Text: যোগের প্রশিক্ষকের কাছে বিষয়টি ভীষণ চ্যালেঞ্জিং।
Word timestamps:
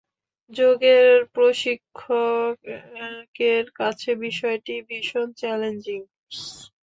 যোগের 0.51 1.05
প্রশিক্ষকের 1.35 2.75
কাছে 3.79 4.11
বিষয়টি 4.25 4.75
ভীষণ 4.87 5.27
চ্যালেঞ্জিং। 5.39 5.99